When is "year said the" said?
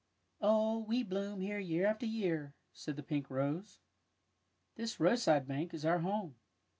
2.07-3.03